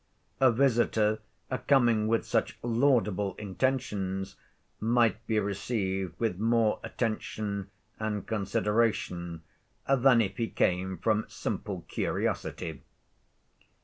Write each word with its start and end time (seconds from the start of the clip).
A 0.39 0.51
visitor 0.51 1.19
coming 1.67 2.07
with 2.07 2.25
such 2.25 2.57
laudable 2.63 3.35
intentions 3.35 4.35
might 4.79 5.23
be 5.27 5.39
received 5.39 6.15
with 6.19 6.39
more 6.39 6.79
attention 6.81 7.69
and 7.99 8.25
consideration 8.25 9.43
than 9.87 10.19
if 10.19 10.37
he 10.37 10.47
came 10.47 10.97
from 10.97 11.25
simple 11.27 11.85
curiosity. 11.87 12.81